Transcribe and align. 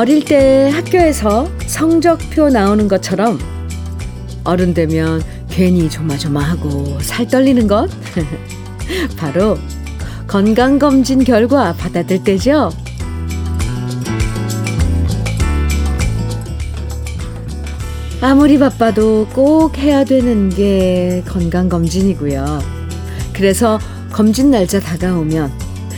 어릴 0.00 0.24
때 0.24 0.70
학교에서 0.72 1.46
성적표 1.66 2.48
나오는 2.48 2.88
것처럼 2.88 3.38
어른 4.44 4.72
되면 4.72 5.22
괜히 5.50 5.90
조마조마하고 5.90 7.00
살 7.00 7.26
떨리는 7.28 7.66
것 7.66 7.90
바로 9.16 9.58
건강검진 10.26 11.24
결과 11.24 11.72
받아들 11.72 12.22
때죠. 12.22 12.70
아무리 18.22 18.58
바빠도 18.58 19.26
꼭 19.32 19.78
해야 19.78 20.04
되는 20.04 20.50
게 20.50 21.22
건강검진이고요. 21.26 22.60
그래서 23.32 23.78
검진 24.12 24.50
날짜 24.50 24.78
다가오면 24.78 25.50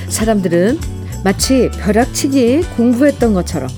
사람들은 0.08 0.78
마치 1.24 1.68
벼락치기 1.70 2.62
공부했던 2.76 3.34
것처럼 3.34 3.68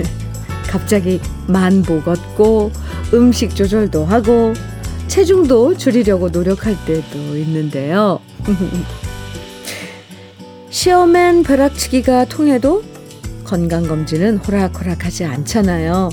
갑자기 0.66 1.20
만보 1.46 2.02
걷고 2.02 2.72
음식 3.12 3.54
조절도 3.54 4.06
하고 4.06 4.54
체중도 5.08 5.76
줄이려고 5.76 6.30
노력할 6.30 6.76
때도 6.86 7.36
있는데요. 7.36 8.20
시험엔 10.70 11.44
벼락치기가 11.44 12.26
통해도 12.26 12.82
건강검진은 13.44 14.38
호락호락하지 14.38 15.24
않잖아요. 15.24 16.10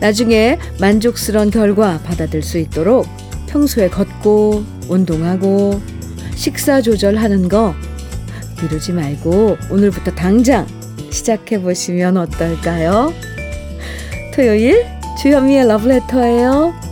나중에 0.00 0.58
만족스러운 0.80 1.50
결과 1.50 2.00
받아들 2.02 2.42
수 2.42 2.58
있도록 2.58 3.06
평소에 3.46 3.88
걷고 3.88 4.64
운동하고 4.88 5.80
식사 6.34 6.80
조절하는 6.80 7.48
거 7.48 7.74
미루지 8.60 8.92
말고 8.92 9.58
오늘부터 9.70 10.12
당장 10.12 10.66
시작해 11.10 11.60
보시면 11.60 12.16
어떨까요? 12.16 13.12
토요일 14.34 14.86
주현미의 15.20 15.68
러브레터예요. 15.68 16.91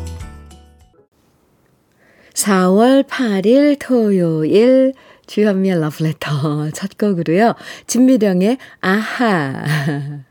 4월 2.40 3.06
8일 3.06 3.76
토요일 3.78 4.94
주현미의 5.26 5.78
러브레터 5.78 6.70
첫 6.70 6.96
곡으로요. 6.96 7.54
진미령의 7.86 8.56
아하 8.80 10.22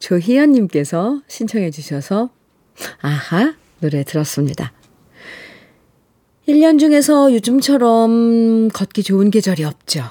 조희연님께서 0.00 1.22
신청해 1.28 1.70
주셔서 1.70 2.30
아하 3.00 3.54
노래 3.78 4.02
들었습니다. 4.02 4.72
1년 6.48 6.80
중에서 6.80 7.32
요즘처럼 7.32 8.68
걷기 8.70 9.04
좋은 9.04 9.30
계절이 9.30 9.62
없죠. 9.62 10.02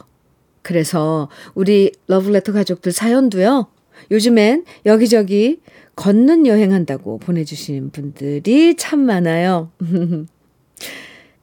그래서 0.62 1.28
우리 1.54 1.92
러브레터 2.08 2.54
가족들 2.54 2.94
사연도요. 2.94 3.68
요즘엔 4.10 4.64
여기저기 4.86 5.60
걷는 5.98 6.48
여행한다고 6.48 7.18
보내주시는 7.20 7.92
분들이 7.92 8.76
참 8.78 9.02
많아요. 9.02 9.70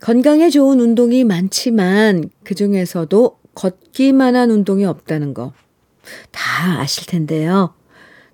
건강에 0.01 0.51
좋은 0.51 0.81
운동이 0.81 1.25
많지만 1.25 2.31
그 2.45 2.55
중에서도 2.55 3.39
걷기만 3.55 4.37
한 4.37 4.51
운동이 4.51 4.85
없다는 4.85 5.35
거 5.35 5.53
다 6.31 6.81
아실 6.81 7.07
텐데요. 7.07 7.75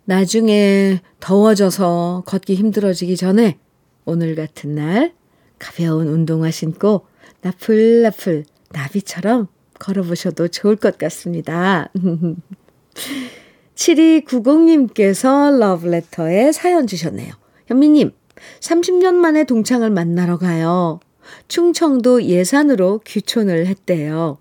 나중에 0.04 1.00
더워져서 1.20 2.24
걷기 2.26 2.54
힘들어지기 2.54 3.16
전에 3.16 3.58
오늘 4.04 4.34
같은 4.34 4.74
날 4.74 5.14
가벼운 5.58 6.08
운동화 6.08 6.50
신고 6.50 7.06
나풀나풀 7.40 8.44
나비처럼 8.70 9.48
걸어보셔도 9.78 10.48
좋을 10.48 10.76
것 10.76 10.98
같습니다. 10.98 11.90
7290님께서 13.74 15.58
러브레터에 15.58 16.52
사연 16.52 16.86
주셨네요. 16.86 17.32
현미님, 17.66 18.12
30년 18.60 19.14
만에 19.14 19.44
동창을 19.44 19.90
만나러 19.90 20.38
가요. 20.38 21.00
충청도 21.48 22.24
예산으로 22.24 23.00
귀촌을 23.04 23.66
했대요. 23.66 24.38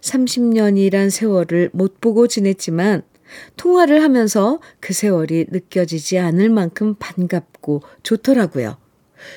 30년이란 0.00 1.10
세월을 1.10 1.70
못 1.72 2.00
보고 2.00 2.26
지냈지만 2.26 3.02
통화를 3.56 4.02
하면서 4.02 4.60
그 4.80 4.92
세월이 4.92 5.46
느껴지지 5.50 6.18
않을 6.18 6.48
만큼 6.50 6.94
반갑고 6.98 7.82
좋더라고요. 8.02 8.76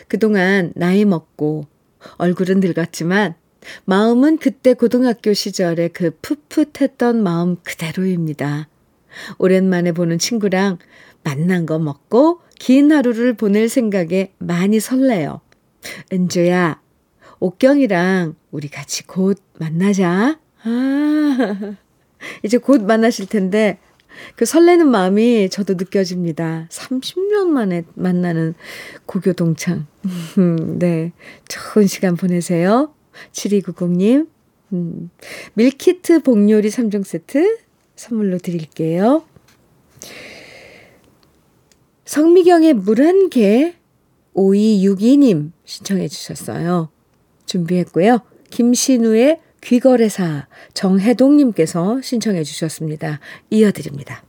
그동안 0.07 0.71
나이 0.75 1.05
먹고 1.05 1.67
얼굴은 2.17 2.59
늙었지만 2.59 3.35
마음은 3.85 4.37
그때 4.37 4.73
고등학교 4.73 5.33
시절의 5.33 5.89
그 5.89 6.11
풋풋했던 6.21 7.23
마음 7.23 7.57
그대로입니다. 7.63 8.67
오랜만에 9.37 9.91
보는 9.91 10.17
친구랑 10.17 10.79
만난 11.23 11.65
거 11.65 11.79
먹고 11.79 12.41
긴 12.59 12.91
하루를 12.91 13.33
보낼 13.33 13.69
생각에 13.69 14.33
많이 14.37 14.79
설레요. 14.79 15.41
은주야, 16.11 16.81
옥경이랑 17.43 18.35
우리 18.51 18.69
같이 18.69 19.05
곧 19.05 19.37
만나자. 19.59 20.39
아, 20.63 21.75
이제 22.41 22.57
곧 22.57 22.83
만나실 22.83 23.27
텐데, 23.27 23.79
그 24.37 24.45
설레는 24.45 24.87
마음이 24.87 25.49
저도 25.49 25.73
느껴집니다. 25.73 26.69
30년 26.71 27.47
만에 27.47 27.83
만나는 27.95 28.53
고교 29.05 29.33
동창. 29.33 29.87
네. 30.79 31.11
좋은 31.49 31.85
시간 31.85 32.15
보내세요. 32.15 32.93
7290님, 33.33 34.29
음, 34.71 35.09
밀키트 35.55 36.21
복요리 36.21 36.69
3종 36.69 37.03
세트 37.03 37.57
선물로 37.97 38.37
드릴게요. 38.37 39.25
성미경의 42.05 42.73
물 42.75 43.01
한 43.01 43.29
개 43.29 43.75
5262님 44.33 45.51
신청해 45.65 46.07
주셨어요. 46.07 46.92
준비했고요. 47.45 48.19
김신우의 48.49 49.39
귀거래사 49.61 50.47
정혜동님께서 50.73 52.01
신청해 52.01 52.43
주셨습니다. 52.43 53.19
이어드립니다. 53.49 54.23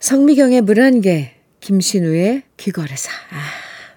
성미경의 0.00 0.62
물한 0.62 1.00
개, 1.00 1.32
김신우의 1.60 2.42
귀거래사. 2.56 3.12
아, 3.30 3.36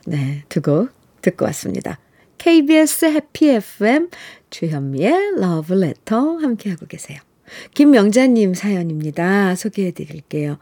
네, 0.06 0.44
두 0.50 0.62
곡 0.62 0.90
듣고 1.22 1.46
왔습니다. 1.46 2.00
KBS 2.38 3.06
해피 3.06 3.50
FM 3.50 4.10
주현미의 4.52 5.40
러브레터 5.40 6.38
함께하고 6.38 6.86
계세요. 6.86 7.18
김명자님 7.74 8.54
사연입니다. 8.54 9.56
소개해 9.56 9.92
드릴게요. 9.92 10.58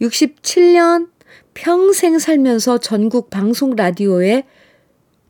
67년 0.00 1.08
평생 1.54 2.18
살면서 2.18 2.78
전국 2.78 3.30
방송 3.30 3.74
라디오에 3.74 4.44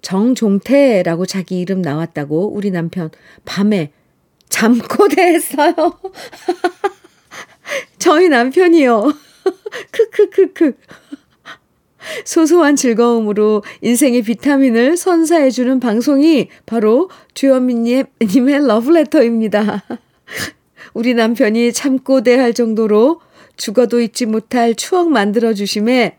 정종태라고 0.04 1.26
자기 1.26 1.58
이름 1.58 1.82
나왔다고 1.82 2.54
우리 2.54 2.70
남편 2.70 3.10
밤에 3.44 3.90
잠꼬대 4.50 5.20
했어요. 5.20 5.74
저희 7.98 8.28
남편이요. 8.28 9.12
크크크크. 9.90 10.74
소소한 12.26 12.76
즐거움으로 12.76 13.62
인생의 13.80 14.22
비타민을 14.22 14.98
선사해주는 14.98 15.80
방송이 15.80 16.48
바로 16.66 17.08
주현미님의 17.32 18.66
러브레터입니다. 18.66 19.84
우리 20.92 21.14
남편이 21.14 21.72
참고대할 21.72 22.52
정도로 22.52 23.22
죽어도 23.56 24.02
잊지 24.02 24.26
못할 24.26 24.74
추억 24.74 25.10
만들어주심에 25.10 26.18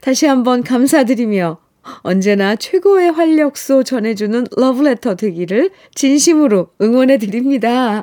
다시 0.00 0.24
한번 0.24 0.62
감사드리며 0.62 1.65
언제나 2.00 2.56
최고의 2.56 3.12
활력소 3.12 3.84
전해주는 3.84 4.46
러브레터 4.56 5.14
되기를 5.14 5.70
진심으로 5.94 6.70
응원해 6.80 7.18
드립니다. 7.18 8.02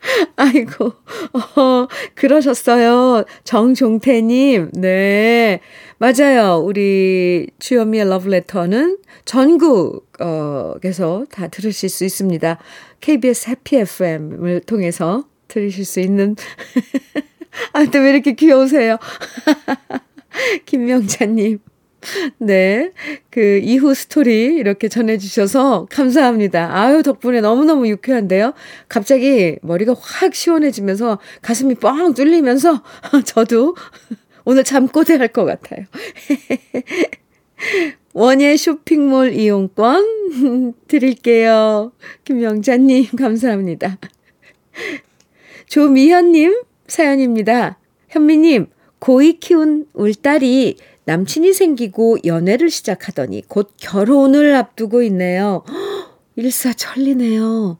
아이고, 0.36 0.92
어, 1.56 1.86
그러셨어요. 2.14 3.24
정종태님, 3.44 4.70
네. 4.72 5.60
맞아요. 5.98 6.62
우리 6.64 7.48
주현미의 7.58 8.08
러브레터는 8.08 8.98
전국에서 9.26 11.26
다 11.30 11.48
들으실 11.48 11.90
수 11.90 12.04
있습니다. 12.04 12.58
KBS 13.00 13.50
해피 13.50 13.76
FM을 13.76 14.60
통해서 14.60 15.24
들으실 15.48 15.84
수 15.84 16.00
있는. 16.00 16.36
아, 17.72 17.84
또왜 17.84 18.10
이렇게 18.10 18.34
귀여우세요? 18.34 18.96
김명자님. 20.66 21.58
네. 22.38 22.92
그 23.30 23.60
이후 23.62 23.92
스토리 23.94 24.56
이렇게 24.56 24.88
전해주셔서 24.88 25.86
감사합니다. 25.90 26.70
아유, 26.74 27.02
덕분에 27.02 27.40
너무너무 27.42 27.88
유쾌한데요. 27.88 28.54
갑자기 28.88 29.56
머리가 29.62 29.94
확 30.00 30.34
시원해지면서 30.34 31.18
가슴이 31.42 31.74
뻥 31.74 32.14
뚫리면서 32.14 32.82
저도 33.24 33.76
오늘 34.44 34.64
잠꼬대 34.64 35.16
할 35.16 35.28
것 35.28 35.44
같아요. 35.44 35.84
원예 38.14 38.56
쇼핑몰 38.56 39.32
이용권 39.32 40.74
드릴게요. 40.88 41.92
김영자님, 42.24 43.08
감사합니다. 43.16 43.98
조미현님 45.68 46.62
사연입니다. 46.88 47.78
현미님, 48.08 48.66
고이 49.00 49.40
키운 49.40 49.86
울딸이 49.94 50.76
남친이 51.04 51.52
생기고 51.52 52.18
연애를 52.24 52.70
시작하더니 52.70 53.42
곧 53.48 53.72
결혼을 53.78 54.54
앞두고 54.54 55.02
있네요. 55.04 55.64
일사천리네요. 56.36 57.78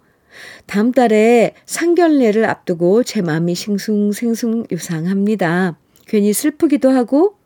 다음 0.66 0.92
달에 0.92 1.54
상견례를 1.66 2.44
앞두고 2.46 3.04
제 3.04 3.22
마음이 3.22 3.54
싱숭생숭 3.54 4.66
유상합니다. 4.70 5.78
괜히 6.06 6.32
슬프기도 6.32 6.90
하고 6.90 7.36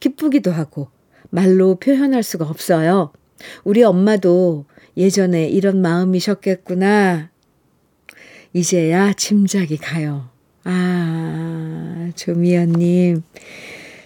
기쁘기도 0.00 0.50
하고 0.50 0.88
말로 1.30 1.76
표현할 1.76 2.22
수가 2.22 2.46
없어요. 2.46 3.12
우리 3.64 3.82
엄마도 3.82 4.66
예전에 4.96 5.48
이런 5.48 5.80
마음이셨겠구나. 5.80 7.30
이제야 8.52 9.12
짐작이 9.12 9.76
가요. 9.76 10.29
아, 10.64 12.10
조미연님. 12.16 13.22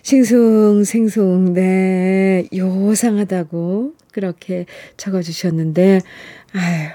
싱숭생숭, 0.02 1.54
네, 1.54 2.46
요상하다고 2.54 3.94
그렇게 4.12 4.66
적어주셨는데, 4.96 6.00
아유, 6.52 6.88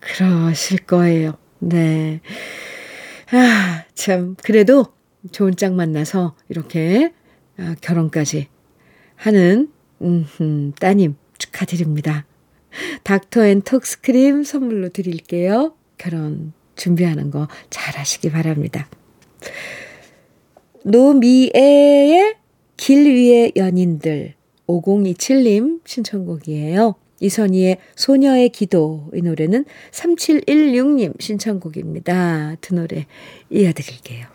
그러실 0.00 0.78
거예요. 0.80 1.38
네. 1.60 2.20
아, 3.30 3.84
참, 3.94 4.34
그래도 4.42 4.86
좋은 5.30 5.54
짝 5.56 5.74
만나서 5.74 6.34
이렇게 6.48 7.12
아, 7.56 7.74
결혼까지 7.80 8.48
하는, 9.16 9.70
음, 10.02 10.72
따님 10.80 11.16
축하드립니다. 11.38 12.26
닥터 13.04 13.46
앤 13.46 13.62
톡스크림 13.62 14.44
선물로 14.44 14.90
드릴게요. 14.90 15.74
결혼 15.96 16.52
준비하는 16.78 17.30
거 17.30 17.46
잘 17.68 17.96
하시기 17.96 18.30
바랍니다. 18.30 18.88
노미애의 20.84 22.36
길 22.76 23.06
위의 23.06 23.52
연인들 23.56 24.34
5027님 24.66 25.80
신청곡이에요. 25.84 26.94
이선희의 27.20 27.78
소녀의 27.96 28.50
기도 28.50 29.10
이 29.14 29.22
노래는 29.22 29.64
3716님 29.90 31.20
신청곡입니다. 31.20 32.56
두 32.60 32.74
노래 32.74 33.06
이어드릴게요. 33.50 34.26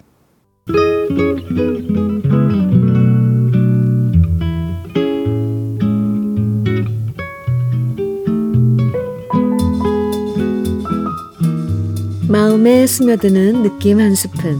마음에 12.34 12.88
스며드는 12.88 13.62
느낌 13.62 14.00
한 14.00 14.16
스푼. 14.16 14.60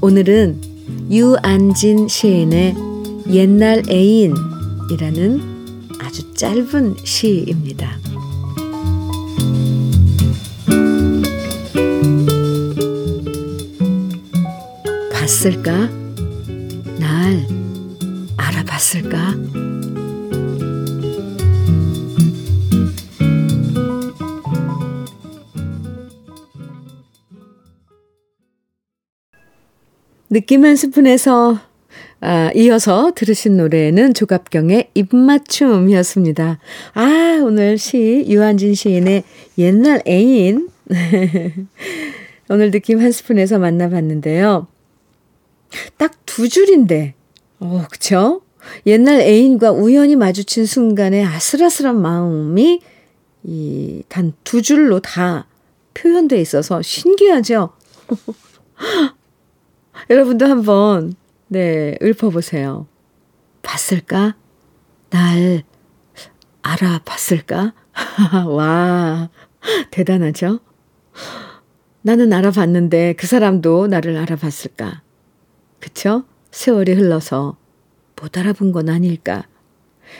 오늘은 0.00 0.58
유안진 1.10 2.08
시인의 2.08 2.74
옛날 3.30 3.82
애인이라는 3.90 5.42
아주 6.00 6.32
짧은 6.32 6.96
시입니다. 7.04 7.98
봤을까? 15.12 15.90
날 16.98 17.46
알아봤을까? 18.38 19.34
느낌 30.32 30.64
한 30.64 30.76
스푼에서 30.76 31.60
아, 32.20 32.50
이어서 32.54 33.12
들으신 33.14 33.56
노래는 33.56 34.14
조갑경의 34.14 34.90
입맞춤이었습니다. 34.94 36.58
아, 36.94 37.40
오늘 37.44 37.76
시, 37.78 38.24
유한진 38.28 38.74
시인의 38.74 39.24
옛날 39.58 40.00
애인. 40.06 40.68
오늘 42.48 42.70
느낌 42.70 43.00
한 43.00 43.10
스푼에서 43.12 43.58
만나봤는데요. 43.58 44.68
딱 45.98 46.12
두 46.24 46.48
줄인데, 46.48 47.12
어, 47.60 47.84
그쵸? 47.90 48.40
옛날 48.86 49.20
애인과 49.20 49.72
우연히 49.72 50.16
마주친 50.16 50.64
순간의 50.64 51.24
아슬아슬한 51.26 52.00
마음이 52.00 52.80
이 53.44 54.02
단 54.08 54.32
두 54.44 54.62
줄로 54.62 55.00
다 55.00 55.46
표현돼 55.92 56.40
있어서 56.40 56.80
신기하죠? 56.80 57.72
여러분도 60.10 60.46
한번, 60.46 61.14
네, 61.48 61.96
읊어보세요. 62.02 62.86
봤을까? 63.62 64.36
날 65.10 65.62
알아봤을까? 66.62 67.74
와, 68.48 69.28
대단하죠? 69.90 70.60
나는 72.02 72.32
알아봤는데 72.32 73.14
그 73.14 73.26
사람도 73.26 73.86
나를 73.86 74.16
알아봤을까? 74.16 75.02
그쵸? 75.78 76.24
세월이 76.50 76.92
흘러서 76.94 77.56
못 78.20 78.36
알아본 78.38 78.72
건 78.72 78.88
아닐까? 78.88 79.46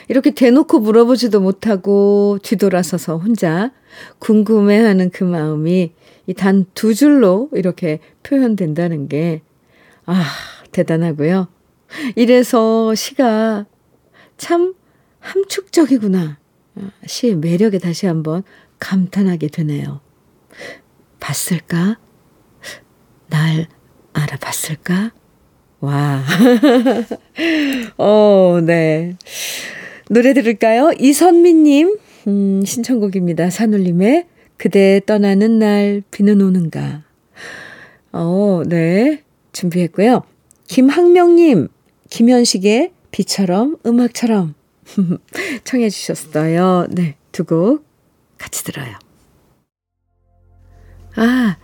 이렇게 0.07 0.31
대놓고 0.33 0.79
물어보지도 0.79 1.39
못하고 1.39 2.39
뒤돌아서서 2.41 3.17
혼자 3.17 3.71
궁금해하는 4.19 5.11
그 5.11 5.23
마음이 5.23 5.91
이 6.27 6.33
단 6.33 6.65
두 6.73 6.93
줄로 6.95 7.49
이렇게 7.53 7.99
표현된다는 8.23 9.07
게 9.09 9.41
아, 10.05 10.23
대단하고요. 10.71 11.47
이래서 12.15 12.93
시가 12.95 13.65
참 14.37 14.73
함축적이구나. 15.19 16.37
아, 16.75 16.91
시의 17.05 17.35
매력에 17.35 17.77
다시 17.77 18.07
한번 18.07 18.43
감탄하게 18.79 19.47
되네요. 19.47 20.01
봤을까? 21.19 21.99
날 23.29 23.67
알아봤을까? 24.13 25.11
와. 25.79 26.23
어, 27.97 28.59
네. 28.63 29.15
노래 30.09 30.33
들을까요? 30.33 30.91
이선미님, 30.99 31.97
음, 32.27 32.63
신청곡입니다. 32.65 33.49
산울림의 33.49 34.27
그대 34.57 35.01
떠나는 35.05 35.59
날 35.59 36.03
비는 36.11 36.41
오는가. 36.41 37.03
어, 38.11 38.61
네. 38.65 39.23
준비했고요. 39.53 40.23
김학명님, 40.67 41.69
김현식의 42.09 42.91
비처럼 43.11 43.77
음악처럼 43.85 44.55
청해 45.63 45.89
주셨어요. 45.89 46.87
네, 46.89 47.15
두 47.31 47.45
곡 47.45 47.85
같이 48.37 48.63
들어요. 48.65 48.97
아, 51.15 51.57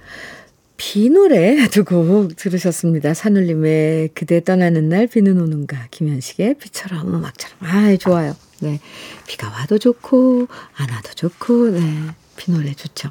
비 0.77 1.09
노래 1.09 1.67
두 1.69 1.83
곡 1.83 2.35
들으셨습니다. 2.35 3.13
산울림의 3.13 4.09
그대 4.13 4.43
떠나는 4.43 4.89
날 4.89 5.07
비는 5.07 5.39
오는가, 5.41 5.87
김현식의 5.91 6.55
비처럼 6.59 7.13
음악처럼. 7.13 7.57
아, 7.61 7.95
좋아요. 7.97 8.35
네, 8.61 8.79
비가 9.27 9.49
와도 9.49 9.77
좋고 9.77 10.47
안 10.75 10.89
와도 10.89 11.13
좋고, 11.15 11.71
네, 11.71 11.81
비 12.37 12.51
노래 12.51 12.73
좋죠. 12.73 13.09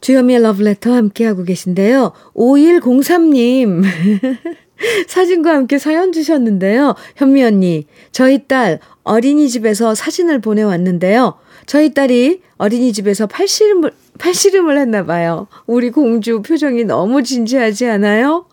주현미의 0.00 0.42
러브레터 0.42 0.92
함께하고 0.92 1.44
계신데요. 1.44 2.12
5103님. 2.34 3.82
사진과 5.08 5.52
함께 5.54 5.78
사연 5.78 6.12
주셨는데요. 6.12 6.94
현미 7.16 7.44
언니, 7.44 7.86
저희 8.12 8.46
딸 8.46 8.80
어린이집에서 9.04 9.94
사진을 9.94 10.40
보내왔는데요. 10.40 11.34
저희 11.66 11.92
딸이 11.92 12.40
어린이집에서 12.56 13.26
팔씨름을, 13.26 13.92
팔씨름을 14.18 14.78
했나 14.78 15.04
봐요. 15.04 15.48
우리 15.66 15.90
공주 15.90 16.42
표정이 16.42 16.84
너무 16.84 17.22
진지하지 17.22 17.86
않아요? 17.86 18.46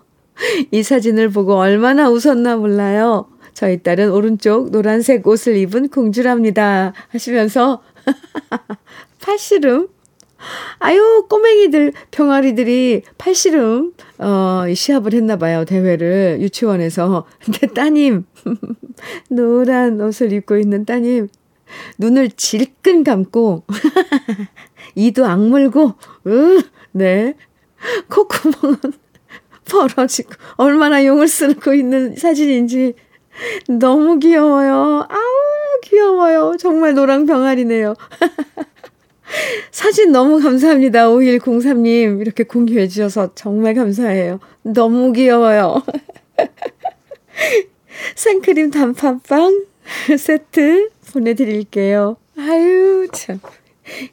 이 0.71 0.83
사진을 0.83 1.29
보고 1.29 1.55
얼마나 1.55 2.09
웃었나 2.09 2.57
몰라요. 2.57 3.27
저희 3.53 3.81
딸은 3.81 4.11
오른쪽 4.11 4.69
노란색 4.69 5.25
옷을 5.25 5.55
입은 5.57 5.89
공주랍니다. 5.89 6.93
하시면서 7.09 7.81
팔씨름 9.19 9.87
아유, 10.79 11.25
꼬맹이들, 11.29 11.93
병아리들이 12.11 13.03
팔씨름, 13.17 13.93
어, 14.19 14.63
시합을 14.73 15.13
했나 15.13 15.37
봐요, 15.37 15.65
대회를, 15.65 16.37
유치원에서. 16.41 17.25
근데 17.43 17.67
따님, 17.67 18.25
노란 19.29 19.99
옷을 20.01 20.31
입고 20.33 20.57
있는 20.57 20.85
따님. 20.85 21.27
눈을 21.97 22.29
질끈 22.31 23.03
감고, 23.03 23.63
이도 24.95 25.25
악물고, 25.25 25.93
으, 26.27 26.61
네. 26.93 27.33
콧구멍은 28.09 28.77
벌어지고, 29.69 30.29
얼마나 30.55 31.05
용을 31.05 31.27
쓰고 31.27 31.73
있는 31.73 32.15
사진인지 32.15 32.93
너무 33.67 34.19
귀여워요. 34.19 35.05
아우, 35.09 35.81
귀여워요. 35.83 36.55
정말 36.57 36.93
노랑 36.93 37.25
병아리네요. 37.25 37.95
사진 39.71 40.11
너무 40.11 40.39
감사합니다. 40.39 41.09
5103님. 41.09 42.21
이렇게 42.21 42.43
공유해 42.43 42.87
주셔서 42.87 43.33
정말 43.35 43.73
감사해요. 43.75 44.39
너무 44.63 45.13
귀여워요. 45.13 45.83
생크림 48.15 48.71
단팥빵 48.71 49.65
세트 50.17 50.89
보내드릴게요. 51.11 52.17
아유, 52.37 53.07
참. 53.13 53.39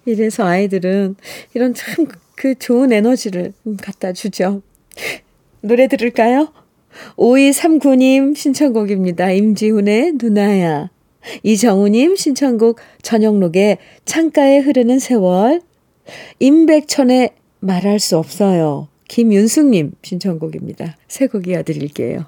이래서 0.04 0.44
아이들은 0.44 1.16
이런 1.54 1.74
참 1.74 2.06
그 2.36 2.54
좋은 2.54 2.92
에너지를 2.92 3.52
갖다 3.80 4.12
주죠. 4.12 4.62
노래 5.60 5.88
들을까요? 5.88 6.52
5239님 7.16 8.36
신청곡입니다. 8.36 9.30
임지훈의 9.30 10.12
누나야. 10.20 10.90
이정우님 11.42 12.16
신청곡 12.16 12.80
전영록의 13.02 13.78
창가에 14.04 14.58
흐르는 14.58 14.98
세월. 14.98 15.60
임백천의 16.38 17.30
말할 17.60 17.98
수 17.98 18.18
없어요. 18.18 18.88
김윤숙님 19.08 19.92
신청곡입니다. 20.02 20.96
새 21.08 21.26
곡 21.26 21.46
이어드릴게요. 21.48 22.26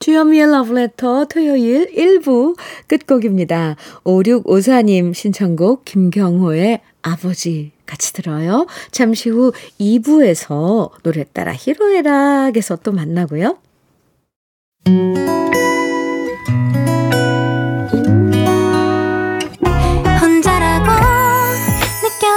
주현미의 0.00 0.50
러브레터 0.50 1.26
토요일 1.26 1.90
1부 1.94 2.56
끝곡입니다. 2.88 3.76
5654님 4.04 5.14
신청곡 5.14 5.84
김경호의 5.84 6.80
아버지 7.00 7.72
같이 7.86 8.12
들어요. 8.12 8.66
잠시 8.90 9.30
후 9.30 9.52
2부에서 9.80 10.90
노래 11.02 11.24
따라 11.32 11.52
히로에락에서 11.54 12.76
또 12.76 12.92
만나고요. 12.92 13.58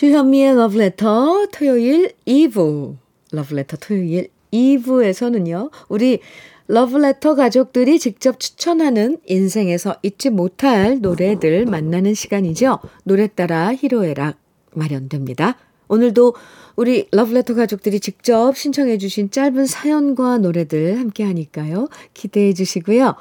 주현미의 0.00 0.54
Letter 0.80 1.48
토요일 1.52 2.14
2부. 2.26 2.96
Love 3.34 3.54
Letter 3.54 3.78
토요일 3.78 4.28
2부에서는요. 4.50 5.70
우리 5.90 6.20
러브레터 6.68 7.34
가족들이 7.34 7.98
직접 7.98 8.40
추천하는 8.40 9.18
인생에서 9.26 9.96
잊지 10.02 10.30
못할 10.30 11.02
노래들 11.02 11.66
만나는 11.66 12.14
시간이죠. 12.14 12.78
노래 13.04 13.26
따라 13.26 13.74
히로에락 13.74 14.38
마련됩니다. 14.72 15.58
오늘도 15.88 16.34
우리 16.76 17.06
러브레터 17.12 17.54
가족들이 17.54 18.00
직접 18.00 18.56
신청해 18.56 18.96
주신 18.96 19.30
짧은 19.30 19.66
사연과 19.66 20.38
노래들 20.38 20.98
함께 20.98 21.24
하니까요. 21.24 21.90
기대해 22.14 22.54
주시고요. 22.54 23.16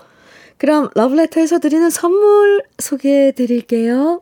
그럼 0.55 0.88
러브레터에서 0.95 1.59
드리는 1.59 1.89
선물 1.89 2.63
소개해 2.77 3.33
드릴게요. 3.33 4.21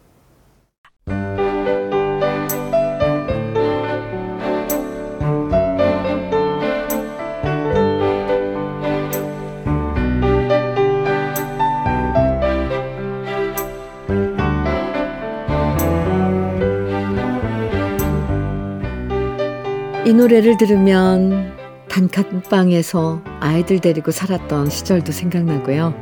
노래를 20.21 20.55
들으면 20.55 21.51
단칸방에서 21.89 23.23
아이들 23.39 23.79
데리고 23.79 24.11
살았던 24.11 24.69
시절도 24.69 25.11
생각나고요. 25.11 25.95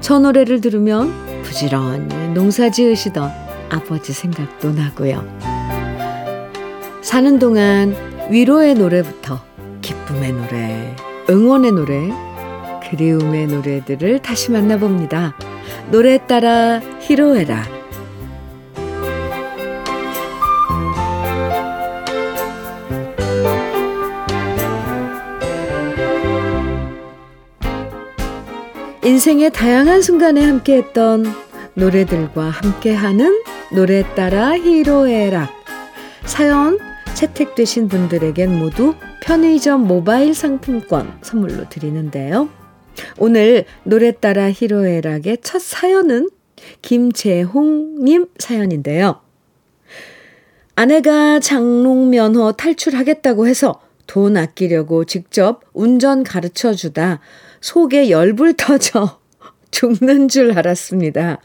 저 0.00 0.20
노래를 0.20 0.60
들으면 0.60 1.12
부지런히 1.42 2.28
농사 2.32 2.70
지으시던 2.70 3.28
아버지 3.68 4.12
생각도 4.12 4.70
나고요. 4.70 5.26
사는 7.02 7.40
동안 7.40 7.96
위로의 8.30 8.74
노래부터 8.74 9.40
기쁨의 9.82 10.32
노래, 10.32 10.96
응원의 11.28 11.72
노래, 11.72 12.08
그리움의 12.88 13.48
노래들을 13.48 14.20
다시 14.20 14.52
만나봅니다. 14.52 15.34
노래 15.90 16.24
따라 16.24 16.80
히로에라. 17.00 17.79
인생의 29.02 29.50
다양한 29.52 30.02
순간에 30.02 30.44
함께했던 30.44 31.24
노래들과 31.72 32.50
함께하는 32.50 33.42
노래 33.72 34.02
따라 34.14 34.52
히로에락. 34.52 35.48
사연 36.26 36.78
채택되신 37.14 37.88
분들에겐 37.88 38.58
모두 38.58 38.94
편의점 39.22 39.86
모바일 39.86 40.34
상품권 40.34 41.18
선물로 41.22 41.70
드리는데요. 41.70 42.50
오늘 43.16 43.64
노래 43.84 44.12
따라 44.12 44.50
히로에락의 44.50 45.38
첫 45.42 45.62
사연은 45.62 46.28
김재홍님 46.82 48.26
사연인데요. 48.38 49.22
아내가 50.76 51.40
장롱면허 51.40 52.52
탈출하겠다고 52.52 53.46
해서 53.46 53.80
돈 54.06 54.36
아끼려고 54.36 55.04
직접 55.04 55.62
운전 55.72 56.22
가르쳐 56.22 56.74
주다 56.74 57.20
속에 57.60 58.10
열불 58.10 58.54
터져 58.54 59.20
죽는 59.70 60.28
줄 60.28 60.56
알았습니다. 60.56 61.38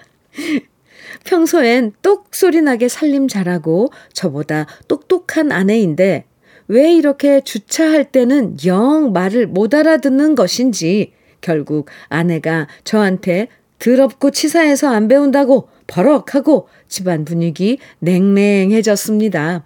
평소엔 1.23 1.93
똑 2.01 2.33
소리 2.33 2.61
나게 2.61 2.87
살림 2.87 3.27
잘하고 3.27 3.89
저보다 4.13 4.67
똑똑한 4.87 5.51
아내인데 5.51 6.25
왜 6.67 6.93
이렇게 6.93 7.41
주차할 7.41 8.11
때는 8.11 8.57
영 8.65 9.11
말을 9.13 9.47
못 9.47 9.73
알아듣는 9.73 10.35
것인지 10.35 11.13
결국 11.41 11.89
아내가 12.09 12.67
저한테 12.83 13.47
더럽고 13.79 14.31
치사해서 14.31 14.89
안 14.89 15.07
배운다고 15.07 15.69
버럭하고 15.87 16.67
집안 16.87 17.23
분위기 17.23 17.77
냉랭해졌습니다. 17.99 19.63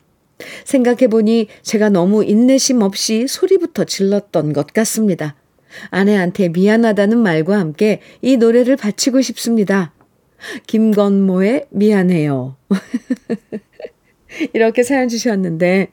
생각해보니 0.65 1.48
제가 1.62 1.89
너무 1.89 2.24
인내심 2.24 2.82
없이 2.82 3.27
소리부터 3.27 3.86
질렀던 3.86 4.53
것 4.53 4.68
같습니다. 4.74 5.36
아내한테 5.90 6.50
미안하다는 6.50 7.18
말과 7.18 7.60
함께 7.60 8.02
이 8.22 8.38
노래를 8.38 8.76
바치고 8.76 9.22
싶습니다. 9.22 9.94
김건모의 10.68 11.68
미안해요. 11.70 12.56
이렇게 14.54 14.84
사연 14.84 15.10
주셨는데, 15.10 15.92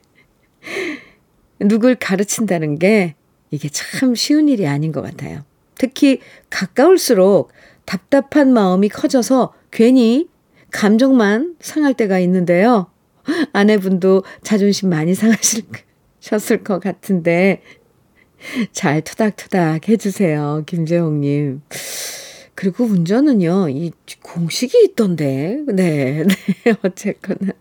누굴 1.60 1.94
가르친다는 1.96 2.78
게 2.78 3.14
이게 3.50 3.68
참 3.68 4.14
쉬운 4.14 4.48
일이 4.48 4.66
아닌 4.66 4.92
것 4.92 5.02
같아요. 5.02 5.44
특히 5.78 6.20
가까울수록 6.50 7.52
답답한 7.84 8.52
마음이 8.52 8.88
커져서 8.88 9.54
괜히 9.70 10.28
감정만 10.70 11.56
상할 11.60 11.94
때가 11.94 12.18
있는데요. 12.20 12.90
아내분도 13.52 14.24
자존심 14.42 14.88
많이 14.90 15.14
상하셨을 15.14 15.64
것 16.64 16.80
같은데, 16.80 17.62
잘 18.72 19.02
투닥투닥 19.02 19.88
해주세요. 19.88 20.64
김재홍님. 20.66 21.62
그리고 22.54 22.84
운전은요, 22.84 23.68
이 23.68 23.92
공식이 24.22 24.82
있던데. 24.84 25.62
네, 25.66 26.24
네, 26.64 26.74
어쨌거나. 26.82 27.52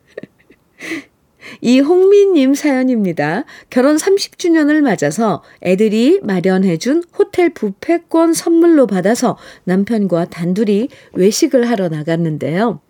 이홍민님 1.61 2.55
사연입니다. 2.55 3.45
결혼 3.69 3.97
30주년을 3.97 4.81
맞아서 4.81 5.43
애들이 5.61 6.19
마련해준 6.23 7.03
호텔 7.17 7.53
부페권 7.53 8.33
선물로 8.33 8.87
받아서 8.87 9.37
남편과 9.65 10.25
단둘이 10.25 10.89
외식을 11.13 11.69
하러 11.69 11.89
나갔는데요. 11.89 12.81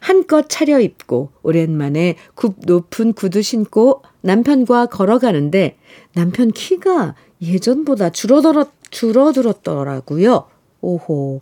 한껏 0.00 0.46
차려입고 0.48 1.30
오랜만에 1.42 2.16
굽 2.34 2.56
높은 2.64 3.12
구두 3.12 3.42
신고 3.42 4.02
남편과 4.22 4.86
걸어가는데 4.86 5.76
남편 6.14 6.50
키가 6.50 7.14
예전보다 7.42 8.10
줄어들었, 8.10 8.70
줄어들었더라고요. 8.90 10.48
오호. 10.80 11.40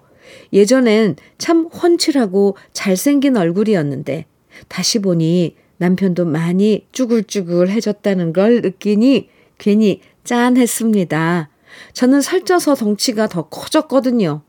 예전엔 0.53 1.17
참 1.39 1.67
훤칠하고 1.67 2.57
잘생긴 2.73 3.37
얼굴이었는데 3.37 4.27
다시 4.69 4.99
보니 5.01 5.57
남편도 5.77 6.25
많이 6.25 6.87
쭈글쭈글해졌다는 6.93 8.33
걸 8.33 8.63
느끼니 8.63 9.29
괜히 9.59 10.01
짠했습니다. 10.25 11.51
저는 11.93 12.21
살쪄서 12.21 12.75
덩치가 12.75 13.29
더 13.29 13.49
커졌거든요. 13.49 14.43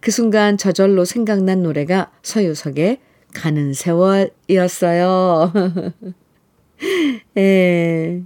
그 0.00 0.10
순간 0.10 0.56
저절로 0.56 1.04
생각난 1.04 1.62
노래가 1.62 2.10
서유석의 2.22 2.98
가는 3.34 3.72
세월이었어요. 3.72 5.52
예. 7.36 8.22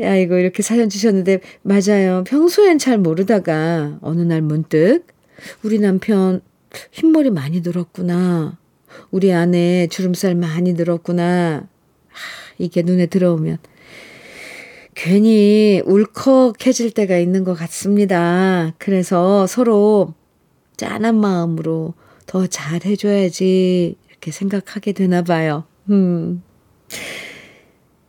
아이고, 0.00 0.36
이렇게 0.36 0.62
사연 0.62 0.88
주셨는데, 0.88 1.40
맞아요. 1.62 2.24
평소엔 2.26 2.78
잘 2.78 2.98
모르다가, 2.98 3.98
어느 4.00 4.22
날 4.22 4.42
문득, 4.42 5.06
우리 5.62 5.78
남편 5.78 6.40
흰머리 6.90 7.30
많이 7.30 7.60
늘었구나. 7.60 8.58
우리 9.10 9.32
아내 9.32 9.86
주름살 9.88 10.34
많이 10.34 10.72
늘었구나. 10.72 11.68
이게 12.58 12.82
눈에 12.82 13.06
들어오면, 13.06 13.58
괜히 14.94 15.80
울컥해질 15.84 16.90
때가 16.92 17.16
있는 17.16 17.44
것 17.44 17.54
같습니다. 17.54 18.74
그래서 18.78 19.46
서로 19.46 20.14
짠한 20.76 21.18
마음으로 21.18 21.94
더 22.26 22.46
잘해줘야지, 22.46 23.96
이렇게 24.22 24.30
생각하게 24.30 24.92
되나 24.92 25.22
봐요. 25.22 25.64
음. 25.90 26.42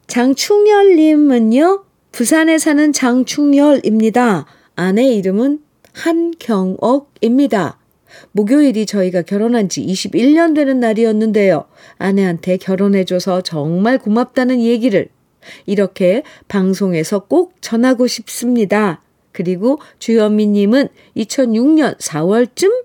장충열님은요, 0.06 1.86
부산에 2.12 2.60
사는 2.60 2.94
장충열입니다. 2.94 4.46
아내 4.76 5.12
이름은 5.12 5.60
한경옥입니다. 5.94 7.80
목요일이 8.32 8.86
저희가 8.86 9.24
결혼한 9.24 9.70
지 9.70 9.84
21년 9.84 10.54
되는 10.54 10.80
날이었는데요. 10.80 11.66
아내한테 11.98 12.58
결혼해줘서 12.58 13.42
정말 13.42 13.98
고맙다는 13.98 14.62
얘기를 14.62 15.10
이렇게 15.66 16.22
방송에서 16.48 17.22
꼭 17.22 17.56
전하고 17.60 18.06
싶습니다. 18.06 19.02
그리고 19.32 19.80
주현미님은 19.98 20.90
2006년 21.18 21.98
4월쯤 21.98 22.84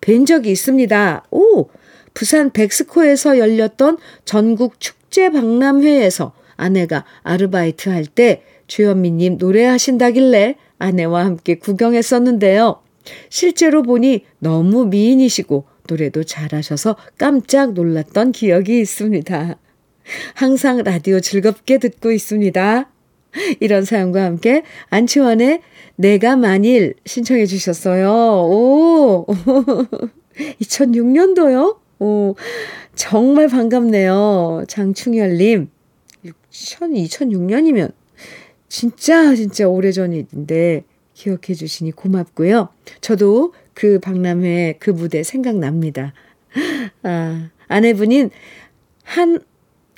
뵌 0.00 0.26
적이 0.26 0.50
있습니다. 0.50 1.26
오! 1.30 1.68
부산 2.16 2.50
백스코에서 2.50 3.38
열렸던 3.38 3.98
전국 4.24 4.80
축제 4.80 5.28
박람회에서 5.30 6.32
아내가 6.56 7.04
아르바이트 7.22 7.90
할 7.90 8.06
때 8.06 8.42
주현미님 8.68 9.36
노래하신다길래 9.36 10.56
아내와 10.78 11.26
함께 11.26 11.56
구경했었는데요. 11.56 12.80
실제로 13.28 13.82
보니 13.82 14.24
너무 14.38 14.86
미인이시고 14.86 15.66
노래도 15.88 16.24
잘하셔서 16.24 16.96
깜짝 17.18 17.74
놀랐던 17.74 18.32
기억이 18.32 18.80
있습니다. 18.80 19.58
항상 20.34 20.82
라디오 20.82 21.20
즐겁게 21.20 21.76
듣고 21.76 22.12
있습니다. 22.12 22.90
이런 23.60 23.84
사연과 23.84 24.24
함께 24.24 24.62
안치환의 24.88 25.60
내가 25.96 26.36
만일 26.36 26.94
신청해 27.04 27.44
주셨어요. 27.44 28.08
오! 28.10 29.26
2006년도요? 30.62 31.85
오, 31.98 32.34
정말 32.94 33.48
반갑네요. 33.48 34.64
장충열님. 34.68 35.70
2006년이면 36.50 37.92
진짜 38.68 39.34
진짜 39.34 39.68
오래전인데 39.68 40.84
기억해 41.14 41.54
주시니 41.54 41.92
고맙고요. 41.92 42.68
저도 43.00 43.54
그 43.74 43.98
박람회 44.00 44.76
그 44.78 44.90
무대 44.90 45.22
생각납니다. 45.22 46.12
아, 47.02 47.50
아내분인 47.68 48.30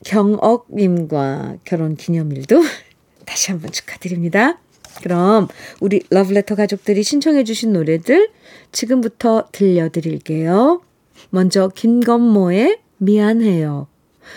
한경억님과 0.04 1.58
결혼 1.64 1.96
기념일도 1.96 2.62
다시 3.26 3.50
한번 3.50 3.72
축하드립니다. 3.72 4.60
그럼 5.02 5.48
우리 5.80 6.02
러브레터 6.10 6.54
가족들이 6.54 7.02
신청해 7.02 7.44
주신 7.44 7.72
노래들 7.72 8.30
지금부터 8.72 9.48
들려드릴게요. 9.52 10.82
먼저 11.30 11.68
김건모의 11.68 12.78
미안해요. 12.98 13.86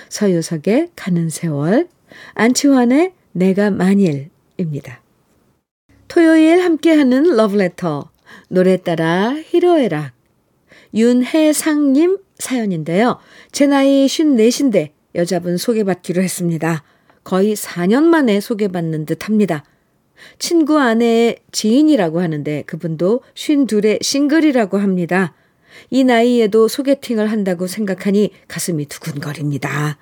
서유석의 0.09 0.89
가는 0.95 1.29
세월, 1.29 1.87
안치환의 2.33 3.13
내가 3.31 3.71
만일입니다. 3.71 5.01
토요일 6.07 6.61
함께하는 6.61 7.35
러브레터 7.35 8.09
노래 8.49 8.77
따라 8.77 9.33
히로에락 9.45 10.13
윤혜상님 10.93 12.17
사연인데요. 12.37 13.17
제 13.51 13.65
나이 13.67 14.05
54인데 14.05 14.89
여자분 15.15 15.57
소개받기로 15.57 16.21
했습니다. 16.21 16.83
거의 17.23 17.55
4년 17.55 18.03
만에 18.03 18.39
소개받는 18.39 19.05
듯 19.05 19.27
합니다. 19.27 19.63
친구 20.37 20.79
아내의 20.79 21.37
지인이라고 21.51 22.21
하는데 22.21 22.63
그분도 22.63 23.21
쉰둘의 23.33 23.99
싱글이라고 24.01 24.77
합니다. 24.77 25.33
이 25.89 26.03
나이에도 26.03 26.67
소개팅을 26.67 27.31
한다고 27.31 27.67
생각하니 27.67 28.31
가슴이 28.47 28.85
두근거립니다. 28.85 29.97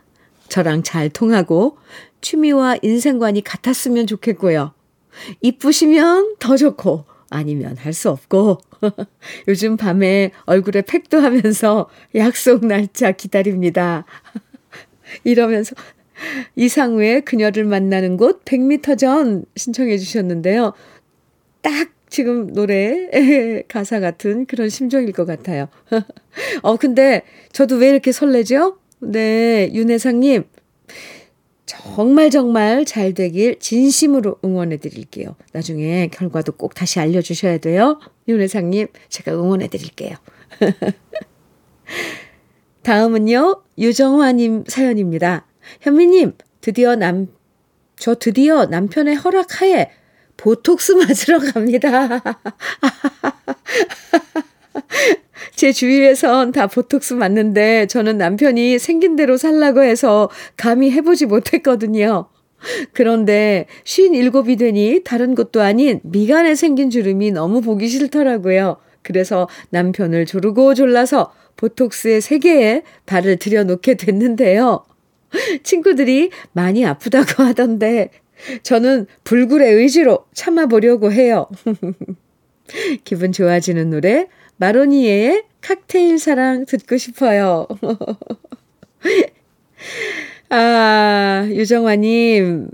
저랑 0.47 0.83
잘 0.83 1.09
통하고 1.09 1.77
취미와 2.21 2.77
인생관이 2.81 3.43
같았으면 3.43 4.07
좋겠고요. 4.07 4.73
이쁘시면 5.41 6.35
더 6.39 6.57
좋고 6.57 7.05
아니면 7.29 7.77
할 7.77 7.93
수 7.93 8.09
없고 8.09 8.59
요즘 9.47 9.77
밤에 9.77 10.31
얼굴에 10.45 10.81
팩도 10.81 11.19
하면서 11.19 11.89
약속 12.15 12.65
날짜 12.65 13.11
기다립니다. 13.11 14.05
이러면서 15.23 15.75
이상우의 16.55 17.23
그녀를 17.25 17.65
만나는 17.65 18.17
곳 18.17 18.43
100m 18.45 18.97
전 18.97 19.45
신청해 19.55 19.97
주셨는데요. 19.97 20.73
딱 21.61 21.89
지금 22.09 22.51
노래 22.53 23.09
가사 23.67 23.99
같은 23.99 24.45
그런 24.45 24.69
심정일 24.69 25.11
것 25.11 25.25
같아요. 25.25 25.67
어, 26.63 26.77
근데 26.77 27.23
저도 27.51 27.75
왜 27.75 27.89
이렇게 27.89 28.11
설레죠? 28.11 28.77
네, 28.99 29.69
윤혜상님. 29.73 30.43
정말 31.65 32.31
정말 32.31 32.83
잘 32.83 33.13
되길 33.13 33.59
진심으로 33.59 34.39
응원해 34.43 34.77
드릴게요. 34.77 35.35
나중에 35.53 36.07
결과도 36.07 36.53
꼭 36.53 36.73
다시 36.73 36.99
알려주셔야 36.99 37.59
돼요. 37.59 37.99
윤혜상님, 38.27 38.87
제가 39.09 39.33
응원해 39.33 39.67
드릴게요. 39.67 40.15
다음은요, 42.81 43.61
유정화님 43.77 44.63
사연입니다. 44.67 45.45
현미님, 45.81 46.33
드디어 46.61 46.95
남, 46.95 47.27
저 47.97 48.15
드디어 48.15 48.65
남편의 48.65 49.15
허락하에 49.15 49.91
보톡스 50.39 50.93
맞으러 50.93 51.39
갑니다. 51.39 52.23
제 55.55 55.73
주위에선 55.73 56.53
다 56.53 56.67
보톡스 56.67 57.15
맞는데 57.15 57.87
저는 57.87 58.17
남편이 58.17 58.79
생긴 58.79 59.17
대로 59.17 59.35
살라고 59.35 59.83
해서 59.83 60.29
감히 60.55 60.91
해보지 60.91 61.25
못했거든요. 61.25 62.29
그런데 62.93 63.65
57이 63.83 64.57
되니 64.57 65.01
다른 65.03 65.35
것도 65.35 65.61
아닌 65.61 65.99
미간에 66.03 66.55
생긴 66.55 66.89
주름이 66.89 67.31
너무 67.31 67.59
보기 67.61 67.89
싫더라고요. 67.89 68.77
그래서 69.01 69.49
남편을 69.71 70.25
조르고 70.25 70.73
졸라서 70.73 71.33
보톡스의 71.57 72.21
세계에 72.21 72.83
발을 73.05 73.35
들여놓게 73.37 73.95
됐는데요. 73.95 74.85
친구들이 75.63 76.31
많이 76.53 76.85
아프다고 76.85 77.43
하던데 77.43 78.11
저는 78.63 79.07
불굴의 79.23 79.73
의지로 79.73 80.25
참아보려고 80.33 81.11
해요. 81.11 81.47
기분 83.03 83.31
좋아지는 83.31 83.89
노래 83.89 84.27
마로니에의 84.57 85.43
칵테일 85.61 86.19
사랑 86.19 86.65
듣고 86.65 86.97
싶어요. 86.97 87.67
아, 90.49 91.47
유정화님, 91.49 92.69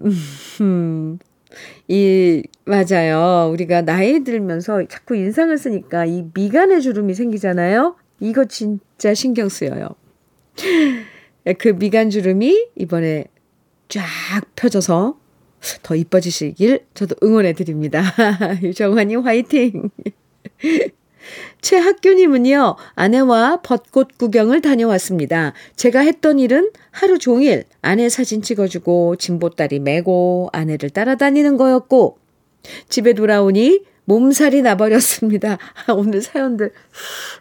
음, 0.62 1.20
이, 1.88 2.44
맞아요. 2.64 3.50
우리가 3.52 3.82
나이 3.82 4.24
들면서 4.24 4.88
자꾸 4.88 5.16
인상을 5.16 5.56
쓰니까 5.58 6.06
이 6.06 6.26
미간의 6.34 6.82
주름이 6.82 7.14
생기잖아요. 7.14 7.96
이거 8.22 8.46
진짜 8.46 9.14
신경 9.14 9.50
쓰여요. 9.50 9.90
그 11.60 11.68
미간 11.70 12.10
주름이 12.10 12.70
이번에 12.76 13.26
쫙 13.88 14.06
펴져서 14.56 15.20
더 15.84 15.96
이뻐지시길 15.96 16.86
저도 16.94 17.16
응원해 17.24 17.54
드립니다. 17.54 18.04
유정환님 18.62 19.22
화이팅! 19.22 19.90
최학규님은요, 21.62 22.76
아내와 22.94 23.62
벚꽃 23.64 24.18
구경을 24.18 24.62
다녀왔습니다. 24.62 25.54
제가 25.76 26.02
했던 26.02 26.38
일은 26.38 26.70
하루 26.92 27.18
종일 27.18 27.64
아내 27.82 28.10
사진 28.10 28.42
찍어주고 28.42 29.16
진보다리 29.16 29.80
메고 29.80 30.50
아내를 30.54 30.92
따라다니는 30.92 31.58
거였고, 31.58 32.20
집에 32.90 33.14
돌아오니 33.14 33.82
몸살이 34.06 34.62
나버렸습니다. 34.62 35.58
오늘 35.96 36.22
사연들. 36.22 36.72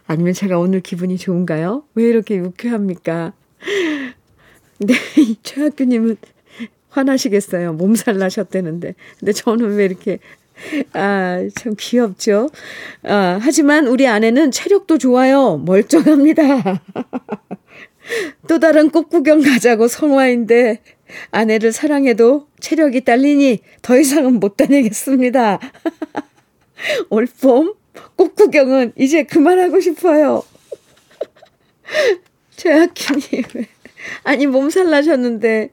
아니면 0.07 0.33
제가 0.33 0.59
오늘 0.59 0.81
기분이 0.81 1.17
좋은가요? 1.17 1.83
왜 1.93 2.05
이렇게 2.05 2.37
유쾌합니까? 2.37 3.33
네, 4.79 4.93
최학규님은 5.43 6.17
화나시겠어요. 6.95 7.73
몸살 7.73 8.17
나셨다는데. 8.17 8.95
근데 9.19 9.31
저는 9.33 9.75
왜 9.75 9.85
이렇게, 9.85 10.19
아, 10.93 11.45
참 11.55 11.75
귀엽죠? 11.77 12.49
아, 13.03 13.37
하지만 13.41 13.87
우리 13.87 14.07
아내는 14.07 14.51
체력도 14.51 14.97
좋아요. 14.97 15.57
멀쩡합니다. 15.57 16.81
또 18.47 18.59
다른 18.59 18.89
꽃구경 18.89 19.41
가자고 19.41 19.87
성화인데, 19.87 20.81
아내를 21.31 21.71
사랑해도 21.71 22.47
체력이 22.59 23.01
딸리니 23.01 23.59
더 23.81 23.97
이상은 23.97 24.39
못 24.39 24.57
다니겠습니다. 24.57 25.59
올봄 27.09 27.73
꽃구경은 28.15 28.93
이제 28.97 29.23
그만하고 29.23 29.79
싶어요. 29.79 30.43
최학기님, 32.55 33.43
아니, 34.23 34.47
몸살 34.47 34.89
나셨는데, 34.89 35.71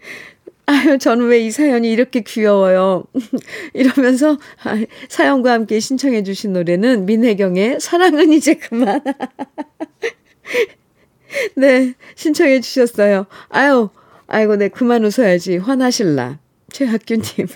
아유, 0.73 0.97
저는 0.97 1.27
왜 1.27 1.45
이 1.45 1.51
사연이 1.51 1.93
이렇게 1.93 2.21
귀여워요. 2.21 3.05
이러면서 3.75 4.39
아, 4.65 4.83
사연과 5.09 5.53
함께 5.53 5.81
신청해 5.81 6.23
주신 6.23 6.55
노래는 6.55 7.05
민혜경의 7.05 7.79
사랑은 7.81 8.33
이제 8.33 8.55
그만. 8.55 9.03
네, 11.57 11.93
신청해 12.15 12.61
주셨어요. 12.61 13.27
아유, 13.51 13.91
아이고, 14.27 14.57
네, 14.57 14.69
그만 14.69 15.05
웃어야지. 15.05 15.59
화나실라. 15.59 16.39
최학규님. 16.73 17.27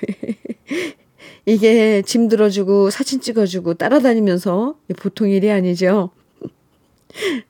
이게 1.46 2.02
짐 2.02 2.28
들어주고 2.28 2.90
사진 2.90 3.22
찍어주고 3.22 3.74
따라다니면서 3.74 4.76
보통 4.98 5.30
일이 5.30 5.50
아니죠. 5.50 6.10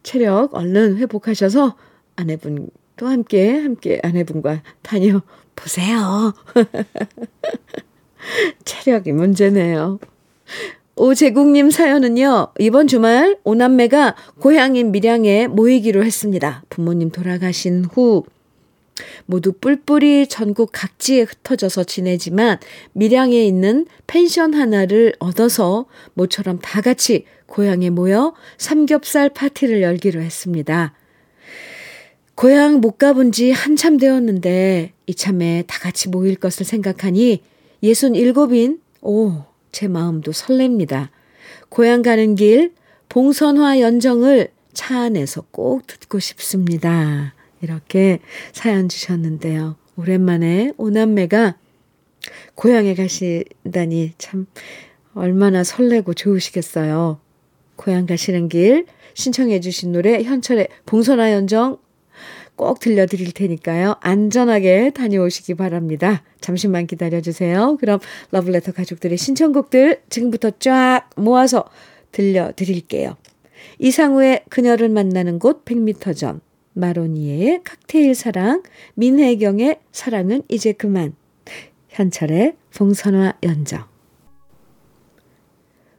체력 0.05 0.55
얼른 0.55 0.99
회복하셔서 0.99 1.77
아내분도 2.15 3.07
함께, 3.07 3.59
함께 3.59 4.01
아내분과 4.05 4.63
다녀 4.83 5.23
보세요. 5.57 6.33
체력이 8.65 9.13
문제네요. 9.13 9.99
오제국님 10.99 11.71
사연은요, 11.71 12.49
이번 12.59 12.87
주말 12.87 13.37
오남매가 13.45 14.17
고향인 14.41 14.93
밀양에 14.93 15.47
모이기로 15.47 16.05
했습니다. 16.05 16.63
부모님 16.71 17.11
돌아가신 17.11 17.85
후 17.85 18.25
모두 19.27 19.53
뿔뿔이 19.53 20.29
전국 20.29 20.71
각지에 20.73 21.23
흩어져서 21.23 21.85
지내지만 21.85 22.59
밀양에 22.93 23.45
있는 23.45 23.87
펜션 24.07 24.55
하나를 24.55 25.15
얻어서 25.19 25.85
모처럼 26.15 26.61
다 26.61 26.81
같이 26.81 27.27
고향에 27.47 27.91
모여 27.91 28.35
삼겹살 28.57 29.29
파티를 29.29 29.83
열기로 29.83 30.23
했습니다. 30.23 30.95
고향 32.37 32.83
못 32.83 32.99
가본 32.99 33.33
지 33.33 33.51
한참 33.51 33.97
되었는데 33.97 34.93
이참에 35.07 35.65
다 35.67 35.79
같이 35.81 36.11
모일 36.11 36.37
것을 36.37 36.67
생각하니 36.67 37.43
예순 37.83 38.15
일곱인 38.15 38.79
오, 39.01 39.45
제 39.73 39.89
마음도 39.89 40.33
설렙니다. 40.33 41.09
고향 41.71 42.03
가는 42.03 42.35
길 42.35 42.75
봉선화 43.09 43.81
연정을 43.81 44.49
차 44.75 45.01
안에서 45.01 45.45
꼭 45.51 45.87
듣고 45.87 46.19
싶습니다. 46.19 47.33
이렇게 47.63 48.19
사연 48.53 48.91
주셨는데요. 48.91 49.77
오랜만에 49.97 50.73
오남매가 50.77 51.57
고향에 52.55 52.95
가시다니 52.95 54.13
참 54.19 54.47
얼마나 55.15 55.65
설레고 55.65 56.13
좋으시겠어요. 56.13 57.19
고향 57.77 58.05
가시는 58.05 58.51
길 58.51 58.85
신청해 59.15 59.61
주신 59.61 59.93
노래 59.93 60.23
현철의 60.23 60.69
봉선화 60.85 61.33
연정 61.33 61.79
꼭 62.57 62.81
들려드릴 62.81 63.33
테니까요. 63.33 63.97
안전하게 64.01 64.91
다녀오시기 64.91 65.55
바랍니다. 65.55 66.23
잠시만 66.41 66.87
기다려주세요. 66.87 67.77
그럼 67.79 68.01
러블레터 68.33 68.73
가족들의 68.73 69.17
신청곡들 69.17 70.03
지금부터 70.09 70.53
쫙 70.59 71.09
모아서 71.17 71.65
들려드릴게요. 72.13 73.17
이상우의 73.79 74.45
그녀를 74.49 74.89
만나는 74.89 75.39
곳 75.39 75.65
100m 75.65 76.17
전, 76.17 76.41
마로니에의 76.73 77.61
칵테일 77.65 78.15
사랑, 78.15 78.63
민혜경의 78.95 79.81
사랑은 79.93 80.43
이제 80.49 80.73
그만, 80.73 81.15
현철의 81.89 82.55
봉선화 82.75 83.39
연정. 83.43 83.85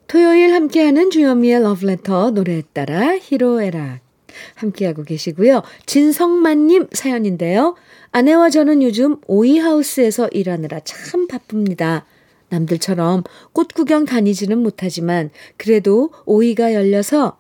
토요일 0.08 0.54
함께하는 0.54 1.10
주현미의 1.10 1.62
러브레터 1.64 2.32
노래에 2.32 2.64
따라 2.74 3.18
히로에락 3.18 4.07
함께하고 4.56 5.04
계시고요. 5.04 5.62
진성만님 5.86 6.88
사연인데요. 6.92 7.76
아내와 8.12 8.50
저는 8.50 8.84
요즘 8.84 9.18
오이하우스에서 9.28 10.28
일하느라 10.30 10.80
참 10.82 11.28
바쁩니다. 11.28 12.06
남들처럼 12.50 13.24
꽃 13.52 13.74
구경 13.74 14.06
다니지는 14.06 14.58
못하지만 14.58 15.30
그래도 15.58 16.12
오이가 16.26 16.74
열려서 16.74 17.38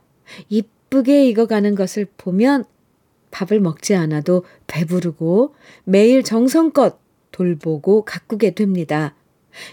이쁘게 0.49 1.27
익어가는 1.29 1.75
것을 1.75 2.07
보면 2.17 2.65
밥을 3.31 3.59
먹지 3.59 3.95
않아도 3.95 4.43
배부르고 4.67 5.55
매일 5.83 6.23
정성껏 6.23 6.99
돌보고 7.31 8.03
가꾸게 8.03 8.51
됩니다. 8.55 9.15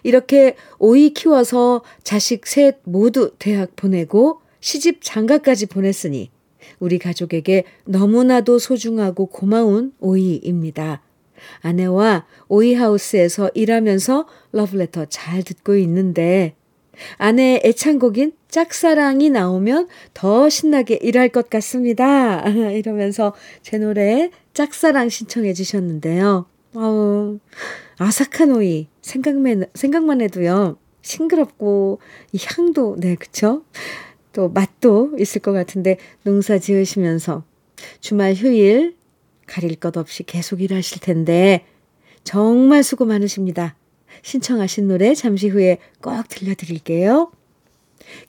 이렇게 0.03 0.57
오이 0.79 1.11
키워서 1.11 1.83
자식 2.03 2.47
셋 2.47 2.79
모두 2.85 3.33
대학 3.39 3.77
보내고 3.77 4.41
시집 4.61 5.01
장가까지 5.03 5.67
보냈으니 5.67 6.31
우리 6.81 6.99
가족에게 6.99 7.65
너무나도 7.85 8.59
소중하고 8.59 9.27
고마운 9.27 9.93
오이입니다. 10.01 11.03
아내와 11.61 12.27
오이하우스에서 12.49 13.51
일하면서 13.55 14.27
러브레터 14.53 15.07
잘 15.07 15.43
듣고 15.43 15.77
있는데 15.77 16.55
아내의 17.19 17.63
애창곡인 17.65 18.33
짝사랑이 18.49 19.31
나오면 19.31 19.89
더 20.15 20.49
신나게 20.49 20.99
일할 21.03 21.29
것 21.29 21.51
같습니다. 21.51 22.41
이러면서 22.71 23.35
제 23.63 23.79
노래 23.79 24.31
짝사랑 24.53 25.09
신청해 25.09 25.55
주셨는데요. 25.55 26.47
어우, 26.75 27.39
아삭한 27.99 28.53
오이. 28.53 28.89
생각만, 29.03 29.67
생각만 29.75 30.21
해도요. 30.21 30.77
싱그럽고, 31.03 32.01
이 32.33 32.39
향도, 32.43 32.97
네, 32.99 33.15
그쵸? 33.15 33.65
또 34.35 34.51
맛도 34.51 35.13
있을 35.19 35.41
것 35.41 35.53
같은데, 35.53 35.97
농사 36.23 36.59
지으시면서 36.59 37.45
주말 38.01 38.35
휴일 38.35 38.97
가릴 39.47 39.77
것 39.77 39.97
없이 39.97 40.23
계속 40.25 40.61
일하실 40.61 41.01
텐데, 41.01 41.65
정말 42.25 42.83
수고 42.83 43.05
많으십니다. 43.07 43.77
신청하신 44.23 44.89
노래 44.89 45.15
잠시 45.15 45.49
후에 45.49 45.79
꼭 46.03 46.29
들려드릴게요. 46.29 47.31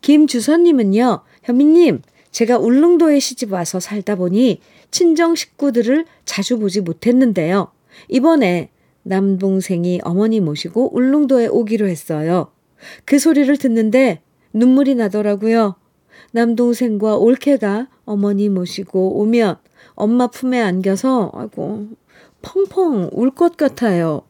김주선님은요, 0.01 1.21
현미님, 1.43 2.01
제가 2.31 2.57
울릉도에 2.57 3.19
시집 3.19 3.53
와서 3.53 3.79
살다 3.79 4.15
보니 4.15 4.59
친정 4.91 5.35
식구들을 5.35 6.05
자주 6.25 6.59
보지 6.59 6.81
못했는데요. 6.81 7.71
이번에 8.09 8.69
남동생이 9.03 10.01
어머니 10.03 10.41
모시고 10.41 10.95
울릉도에 10.95 11.47
오기로 11.47 11.87
했어요. 11.87 12.51
그 13.05 13.19
소리를 13.19 13.55
듣는데 13.57 14.21
눈물이 14.51 14.95
나더라고요. 14.95 15.75
남동생과 16.35 17.15
올케가 17.15 17.87
어머니 18.03 18.49
모시고 18.49 19.21
오면 19.21 19.55
엄마 19.93 20.27
품에 20.27 20.59
안겨서 20.61 21.31
아이고 21.33 21.87
펑펑 22.41 23.09
울 23.13 23.31
것 23.31 23.55
같아요. 23.55 24.23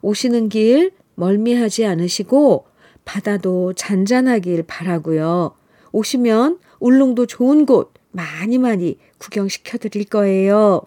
오시는 0.00 0.48
길 0.48 0.92
멀미하지 1.14 1.84
않으시고 1.84 2.64
바다도 3.04 3.74
잔잔하길 3.74 4.62
바라고요. 4.66 5.54
오시면 5.92 6.58
울릉도 6.80 7.26
좋은 7.26 7.66
곳 7.66 7.92
많이 8.12 8.56
많이 8.56 8.98
구경시켜 9.18 9.76
드릴 9.76 10.06
거예요. 10.06 10.80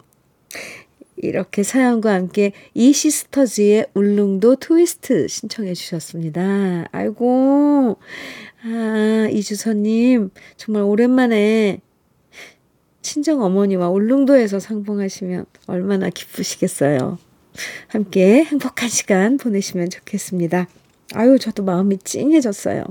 이렇게 1.22 1.64
사연과 1.64 2.14
함께 2.14 2.54
이 2.74 2.92
시스터즈의 2.92 3.88
울릉도 3.94 4.56
트위스트 4.56 5.28
신청해 5.28 5.74
주셨습니다. 5.74 6.86
아이고, 6.92 7.98
아, 8.64 9.30
이주선님, 9.32 10.32
정말 10.58 10.84
오랜만에 10.84 11.82
친정 13.02 13.42
어머니와 13.42 13.90
울릉도에서 13.90 14.60
상봉하시면 14.60 15.46
얼마나 15.68 16.10
기쁘시겠어요. 16.10 17.18
함께 17.88 18.44
행복한 18.44 18.90
시간 18.90 19.38
보내시면 19.38 19.90
좋겠습니다. 19.90 20.68
아유, 21.14 21.40
저도 21.40 21.64
마음이 21.64 22.00
찡해졌어요. 22.00 22.84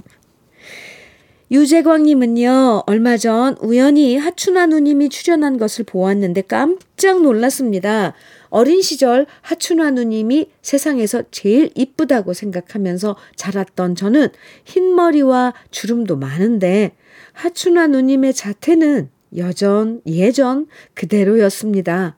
유재광님은요, 1.50 2.82
얼마 2.86 3.16
전 3.16 3.56
우연히 3.60 4.16
하춘아 4.16 4.66
누님이 4.66 5.08
출연한 5.08 5.56
것을 5.56 5.84
보았는데 5.84 6.42
깜짝 6.42 7.22
놀랐습니다. 7.22 8.14
어린 8.50 8.82
시절 8.82 9.26
하춘아 9.42 9.90
누님이 9.90 10.50
세상에서 10.62 11.24
제일 11.30 11.70
이쁘다고 11.74 12.32
생각하면서 12.32 13.16
자랐던 13.36 13.94
저는 13.94 14.28
흰머리와 14.64 15.54
주름도 15.70 16.16
많은데 16.16 16.92
하춘아 17.32 17.88
누님의 17.88 18.34
자태는 18.34 19.10
여전, 19.36 20.00
예전 20.06 20.66
그대로였습니다. 20.94 22.16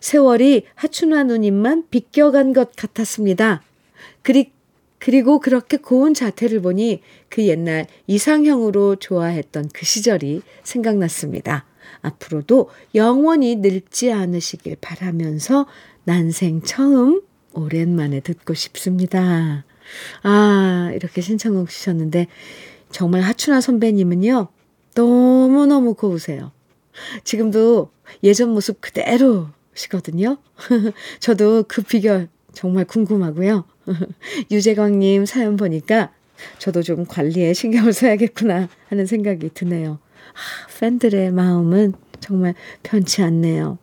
세월이 0.00 0.64
하춘아 0.74 1.24
누님만 1.24 1.84
비껴간 1.90 2.52
것 2.52 2.74
같았습니다. 2.76 3.62
그리, 4.22 4.52
그리고 4.98 5.40
그렇게 5.40 5.76
고운 5.76 6.14
자태를 6.14 6.62
보니 6.62 7.02
그 7.28 7.44
옛날 7.46 7.86
이상형으로 8.06 8.96
좋아했던 8.96 9.68
그 9.74 9.84
시절이 9.84 10.42
생각났습니다. 10.62 11.66
앞으로도 12.04 12.70
영원히 12.94 13.56
늙지 13.56 14.12
않으시길 14.12 14.76
바라면서 14.80 15.66
난생 16.04 16.62
처음 16.62 17.22
오랜만에 17.54 18.20
듣고 18.20 18.54
싶습니다. 18.54 19.64
아, 20.22 20.92
이렇게 20.94 21.20
신청곡 21.20 21.70
주셨는데, 21.70 22.26
정말 22.90 23.22
하춘아 23.22 23.60
선배님은요, 23.60 24.48
너무너무 24.94 25.94
고우세요. 25.94 26.52
지금도 27.24 27.90
예전 28.22 28.50
모습 28.50 28.80
그대로시거든요. 28.80 30.38
저도 31.20 31.64
그 31.66 31.82
비결 31.82 32.28
정말 32.52 32.84
궁금하고요. 32.84 33.64
유재광님 34.50 35.26
사연 35.26 35.56
보니까 35.56 36.12
저도 36.58 36.82
좀 36.82 37.04
관리에 37.04 37.52
신경을 37.52 37.92
써야겠구나 37.92 38.68
하는 38.88 39.06
생각이 39.06 39.50
드네요. 39.54 39.98
아, 40.34 40.78
팬들의 40.78 41.30
마음은 41.32 41.94
정말 42.20 42.54
편치 42.82 43.22
않네요. 43.22 43.78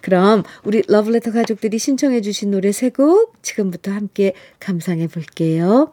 그럼 0.00 0.42
우리 0.64 0.82
러브레터 0.88 1.32
가족들이 1.32 1.78
신청해 1.78 2.20
주신 2.22 2.50
노래 2.50 2.72
세 2.72 2.88
곡 2.90 3.34
지금부터 3.42 3.90
함께 3.90 4.32
감상해 4.58 5.06
볼게요. 5.06 5.92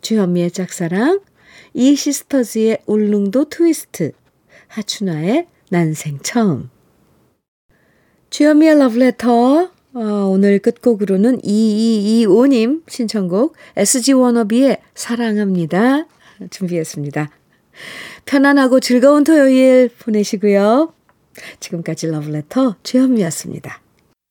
주현미의 0.00 0.50
짝사랑, 0.52 1.20
이시스터즈의 1.74 2.78
울릉도 2.86 3.48
트위스트, 3.48 4.12
하춘화의 4.68 5.46
난생 5.70 6.20
처음. 6.22 6.70
주현미의 8.30 8.78
러브레터 8.78 9.70
어, 9.96 10.00
오늘 10.28 10.58
끝곡으로는 10.58 11.40
2225님 11.42 12.82
신청곡 12.88 13.54
SG 13.76 14.12
워너비의 14.14 14.78
사랑합니다. 14.94 16.06
준비했습니다. 16.50 17.30
편안하고 18.26 18.80
즐거운 18.80 19.24
토요일 19.24 19.88
보내시고요. 19.98 20.92
지금까지 21.60 22.08
러브레터 22.08 22.76
주현미였습니다. 22.82 23.83